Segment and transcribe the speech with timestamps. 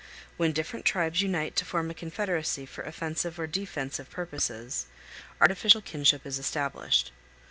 [0.35, 4.87] When different tribes unite to form a confederacy for offensive or defensive purposes,
[5.39, 7.11] artificial kinship is established.